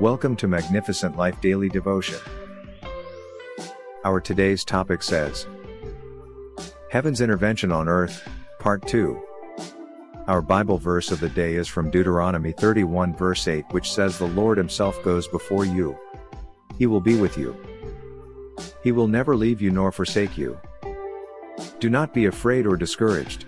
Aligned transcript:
Welcome 0.00 0.34
to 0.36 0.48
Magnificent 0.48 1.18
Life 1.18 1.38
Daily 1.42 1.68
Devotion. 1.68 2.18
Our 4.02 4.18
today's 4.18 4.64
topic 4.64 5.02
says 5.02 5.46
Heaven's 6.90 7.20
Intervention 7.20 7.70
on 7.70 7.86
Earth, 7.86 8.26
Part 8.60 8.86
2. 8.86 9.20
Our 10.26 10.40
Bible 10.40 10.78
verse 10.78 11.10
of 11.10 11.20
the 11.20 11.28
day 11.28 11.56
is 11.56 11.68
from 11.68 11.90
Deuteronomy 11.90 12.52
31 12.52 13.14
verse 13.14 13.46
8 13.46 13.66
which 13.72 13.92
says 13.92 14.16
the 14.16 14.26
Lord 14.28 14.56
himself 14.56 15.04
goes 15.04 15.28
before 15.28 15.66
you. 15.66 15.94
He 16.78 16.86
will 16.86 17.02
be 17.02 17.20
with 17.20 17.36
you. 17.36 17.54
He 18.82 18.92
will 18.92 19.06
never 19.06 19.36
leave 19.36 19.60
you 19.60 19.70
nor 19.70 19.92
forsake 19.92 20.38
you. 20.38 20.58
Do 21.78 21.90
not 21.90 22.14
be 22.14 22.24
afraid 22.24 22.66
or 22.66 22.78
discouraged. 22.78 23.44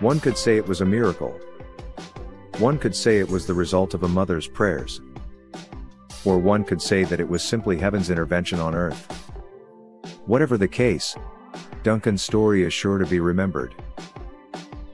One 0.00 0.18
could 0.18 0.36
say 0.36 0.56
it 0.56 0.66
was 0.66 0.80
a 0.80 0.84
miracle. 0.84 1.38
One 2.58 2.78
could 2.78 2.96
say 2.96 3.18
it 3.18 3.28
was 3.28 3.46
the 3.46 3.52
result 3.52 3.92
of 3.92 4.02
a 4.02 4.08
mother's 4.08 4.46
prayers. 4.46 5.02
Or 6.24 6.38
one 6.38 6.64
could 6.64 6.80
say 6.80 7.04
that 7.04 7.20
it 7.20 7.28
was 7.28 7.42
simply 7.42 7.76
heaven's 7.76 8.08
intervention 8.08 8.60
on 8.60 8.74
earth. 8.74 9.12
Whatever 10.24 10.56
the 10.56 10.66
case, 10.66 11.14
Duncan's 11.82 12.22
story 12.22 12.62
is 12.62 12.72
sure 12.72 12.96
to 12.96 13.04
be 13.04 13.20
remembered. 13.20 13.74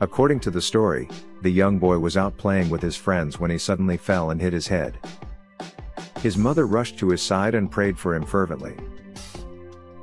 According 0.00 0.40
to 0.40 0.50
the 0.50 0.60
story, 0.60 1.08
the 1.42 1.50
young 1.50 1.78
boy 1.78 1.98
was 1.98 2.16
out 2.16 2.36
playing 2.36 2.68
with 2.68 2.82
his 2.82 2.96
friends 2.96 3.38
when 3.38 3.52
he 3.52 3.58
suddenly 3.58 3.96
fell 3.96 4.30
and 4.30 4.40
hit 4.40 4.52
his 4.52 4.66
head. 4.66 4.98
His 6.18 6.36
mother 6.36 6.66
rushed 6.66 6.98
to 6.98 7.10
his 7.10 7.22
side 7.22 7.54
and 7.54 7.70
prayed 7.70 7.96
for 7.96 8.16
him 8.16 8.26
fervently. 8.26 8.74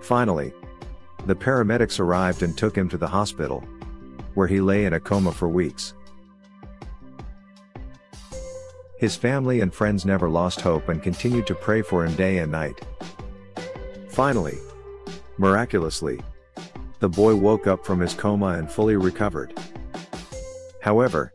Finally, 0.02 0.54
the 1.26 1.36
paramedics 1.36 2.00
arrived 2.00 2.42
and 2.42 2.58
took 2.58 2.78
him 2.78 2.88
to 2.88 2.98
the 2.98 3.08
hospital, 3.08 3.66
where 4.34 4.48
he 4.48 4.62
lay 4.62 4.86
in 4.86 4.94
a 4.94 5.00
coma 5.00 5.34
for 5.34 5.50
weeks. 5.50 5.94
His 9.00 9.16
family 9.16 9.62
and 9.62 9.74
friends 9.74 10.06
never 10.06 10.30
lost 10.30 10.60
hope 10.60 10.90
and 10.90 11.02
continued 11.02 11.48
to 11.48 11.56
pray 11.56 11.82
for 11.82 12.06
him 12.06 12.14
day 12.16 12.40
and 12.40 12.52
night. 12.52 12.86
Finally, 14.10 14.58
miraculously, 15.38 16.20
the 17.00 17.08
boy 17.08 17.34
woke 17.34 17.66
up 17.66 17.86
from 17.86 18.02
his 18.02 18.14
coma 18.14 18.48
and 18.48 18.70
fully 18.70 18.98
recovered. 18.98 19.58
However, 20.82 21.32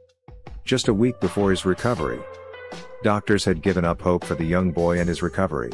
just 0.66 0.88
a 0.88 0.94
week 0.94 1.18
before 1.20 1.48
his 1.48 1.64
recovery, 1.64 2.20
doctors 3.02 3.46
had 3.46 3.62
given 3.62 3.86
up 3.86 4.02
hope 4.02 4.24
for 4.24 4.34
the 4.34 4.44
young 4.44 4.70
boy 4.70 4.98
and 4.98 5.08
his 5.08 5.22
recovery. 5.22 5.70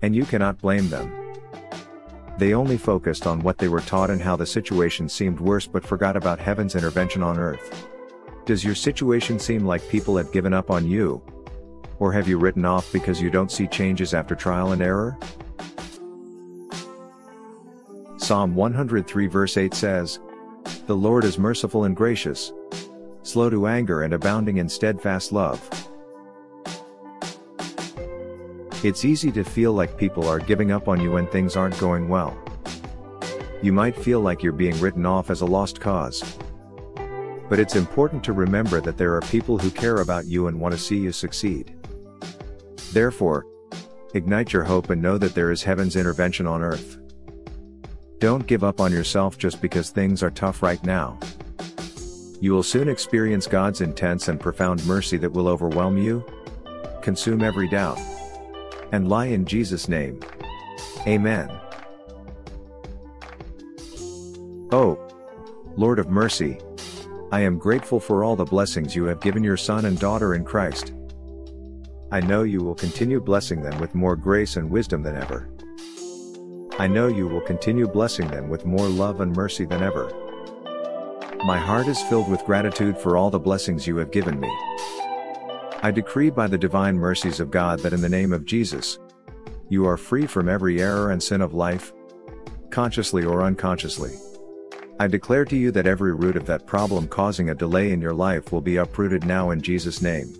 And 0.00 0.16
you 0.16 0.24
cannot 0.24 0.62
blame 0.62 0.88
them. 0.88 1.12
They 2.38 2.54
only 2.54 2.78
focused 2.78 3.26
on 3.26 3.42
what 3.42 3.58
they 3.58 3.68
were 3.68 3.82
taught 3.82 4.08
and 4.08 4.22
how 4.22 4.36
the 4.36 4.46
situation 4.46 5.10
seemed 5.10 5.40
worse 5.40 5.66
but 5.66 5.84
forgot 5.84 6.16
about 6.16 6.38
heaven's 6.38 6.74
intervention 6.74 7.22
on 7.22 7.38
earth. 7.38 7.86
Does 8.46 8.62
your 8.62 8.74
situation 8.74 9.38
seem 9.38 9.64
like 9.64 9.88
people 9.88 10.18
have 10.18 10.30
given 10.30 10.52
up 10.52 10.70
on 10.70 10.86
you? 10.86 11.22
Or 11.98 12.12
have 12.12 12.28
you 12.28 12.36
written 12.36 12.66
off 12.66 12.92
because 12.92 13.20
you 13.20 13.30
don't 13.30 13.50
see 13.50 13.66
changes 13.66 14.12
after 14.12 14.34
trial 14.34 14.72
and 14.72 14.82
error? 14.82 15.16
Psalm 18.18 18.54
103 18.54 19.26
verse 19.28 19.56
8 19.56 19.72
says, 19.72 20.18
The 20.86 20.96
Lord 20.96 21.24
is 21.24 21.38
merciful 21.38 21.84
and 21.84 21.96
gracious, 21.96 22.52
slow 23.22 23.48
to 23.48 23.66
anger 23.66 24.02
and 24.02 24.12
abounding 24.12 24.58
in 24.58 24.68
steadfast 24.68 25.32
love. 25.32 25.66
It's 28.82 29.06
easy 29.06 29.32
to 29.32 29.42
feel 29.42 29.72
like 29.72 29.96
people 29.96 30.28
are 30.28 30.38
giving 30.38 30.70
up 30.70 30.86
on 30.88 31.00
you 31.00 31.12
when 31.12 31.26
things 31.28 31.56
aren't 31.56 31.78
going 31.78 32.10
well. 32.10 32.36
You 33.62 33.72
might 33.72 33.96
feel 33.96 34.20
like 34.20 34.42
you're 34.42 34.52
being 34.52 34.78
written 34.80 35.06
off 35.06 35.30
as 35.30 35.40
a 35.40 35.46
lost 35.46 35.80
cause. 35.80 36.22
But 37.48 37.58
it's 37.58 37.76
important 37.76 38.24
to 38.24 38.32
remember 38.32 38.80
that 38.80 38.96
there 38.96 39.14
are 39.14 39.20
people 39.22 39.58
who 39.58 39.70
care 39.70 39.96
about 39.96 40.26
you 40.26 40.46
and 40.46 40.60
want 40.60 40.72
to 40.72 40.80
see 40.80 40.96
you 40.96 41.12
succeed. 41.12 41.74
Therefore, 42.92 43.46
ignite 44.14 44.52
your 44.52 44.64
hope 44.64 44.90
and 44.90 45.02
know 45.02 45.18
that 45.18 45.34
there 45.34 45.50
is 45.50 45.62
heaven's 45.62 45.96
intervention 45.96 46.46
on 46.46 46.62
earth. 46.62 46.98
Don't 48.18 48.46
give 48.46 48.64
up 48.64 48.80
on 48.80 48.92
yourself 48.92 49.36
just 49.36 49.60
because 49.60 49.90
things 49.90 50.22
are 50.22 50.30
tough 50.30 50.62
right 50.62 50.82
now. 50.84 51.18
You 52.40 52.52
will 52.52 52.62
soon 52.62 52.88
experience 52.88 53.46
God's 53.46 53.80
intense 53.80 54.28
and 54.28 54.40
profound 54.40 54.84
mercy 54.86 55.16
that 55.18 55.32
will 55.32 55.48
overwhelm 55.48 55.98
you, 55.98 56.24
consume 57.02 57.42
every 57.42 57.68
doubt, 57.68 57.98
and 58.92 59.08
lie 59.08 59.26
in 59.26 59.44
Jesus' 59.44 59.88
name. 59.88 60.20
Amen. 61.06 61.50
Oh, 64.72 64.98
Lord 65.76 65.98
of 65.98 66.08
mercy, 66.08 66.58
I 67.34 67.40
am 67.40 67.58
grateful 67.58 67.98
for 67.98 68.22
all 68.22 68.36
the 68.36 68.44
blessings 68.44 68.94
you 68.94 69.06
have 69.06 69.18
given 69.18 69.42
your 69.42 69.56
son 69.56 69.86
and 69.86 69.98
daughter 69.98 70.36
in 70.36 70.44
Christ. 70.44 70.92
I 72.12 72.20
know 72.20 72.44
you 72.44 72.62
will 72.62 72.76
continue 72.76 73.20
blessing 73.20 73.60
them 73.60 73.80
with 73.80 73.92
more 73.92 74.14
grace 74.14 74.56
and 74.56 74.70
wisdom 74.70 75.02
than 75.02 75.16
ever. 75.16 75.50
I 76.78 76.86
know 76.86 77.08
you 77.08 77.26
will 77.26 77.40
continue 77.40 77.88
blessing 77.88 78.28
them 78.28 78.48
with 78.48 78.64
more 78.64 78.86
love 78.86 79.20
and 79.20 79.34
mercy 79.34 79.64
than 79.64 79.82
ever. 79.82 80.12
My 81.44 81.58
heart 81.58 81.88
is 81.88 82.00
filled 82.02 82.30
with 82.30 82.44
gratitude 82.44 82.96
for 82.96 83.16
all 83.16 83.30
the 83.30 83.40
blessings 83.40 83.84
you 83.84 83.96
have 83.96 84.12
given 84.12 84.38
me. 84.38 84.56
I 85.82 85.90
decree 85.92 86.30
by 86.30 86.46
the 86.46 86.56
divine 86.56 86.94
mercies 86.94 87.40
of 87.40 87.50
God 87.50 87.80
that 87.80 87.92
in 87.92 88.00
the 88.00 88.08
name 88.08 88.32
of 88.32 88.44
Jesus, 88.44 89.00
you 89.68 89.88
are 89.88 89.96
free 89.96 90.28
from 90.28 90.48
every 90.48 90.80
error 90.80 91.10
and 91.10 91.20
sin 91.20 91.40
of 91.40 91.52
life, 91.52 91.92
consciously 92.70 93.24
or 93.24 93.42
unconsciously. 93.42 94.12
I 95.00 95.08
declare 95.08 95.44
to 95.46 95.56
you 95.56 95.72
that 95.72 95.88
every 95.88 96.14
root 96.14 96.36
of 96.36 96.46
that 96.46 96.66
problem 96.66 97.08
causing 97.08 97.50
a 97.50 97.54
delay 97.54 97.90
in 97.90 98.00
your 98.00 98.14
life 98.14 98.52
will 98.52 98.60
be 98.60 98.76
uprooted 98.76 99.24
now 99.24 99.50
in 99.50 99.60
Jesus' 99.60 100.00
name. 100.00 100.32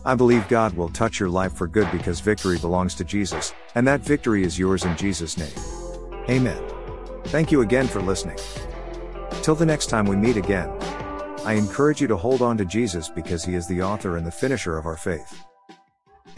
I 0.06 0.14
believe 0.14 0.48
God 0.48 0.72
will 0.74 0.88
touch 0.88 1.20
your 1.20 1.28
life 1.28 1.52
for 1.52 1.66
good 1.66 1.90
because 1.92 2.20
victory 2.20 2.58
belongs 2.58 2.94
to 2.96 3.04
Jesus, 3.04 3.52
and 3.74 3.86
that 3.86 4.00
victory 4.00 4.44
is 4.44 4.58
yours 4.58 4.84
in 4.84 4.96
Jesus' 4.96 5.36
name. 5.36 5.52
Amen. 6.30 6.62
Thank 7.26 7.52
you 7.52 7.60
again 7.60 7.86
for 7.86 8.00
listening. 8.00 8.38
Till 9.44 9.54
the 9.54 9.66
next 9.66 9.88
time 9.88 10.06
we 10.06 10.16
meet 10.16 10.38
again, 10.38 10.70
I 11.44 11.52
encourage 11.52 12.00
you 12.00 12.08
to 12.08 12.16
hold 12.16 12.40
on 12.40 12.56
to 12.56 12.64
Jesus 12.64 13.10
because 13.10 13.44
he 13.44 13.54
is 13.54 13.66
the 13.66 13.82
author 13.82 14.16
and 14.16 14.26
the 14.26 14.30
finisher 14.30 14.78
of 14.78 14.86
our 14.86 14.96
faith. 14.96 15.44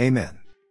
Amen. 0.00 0.37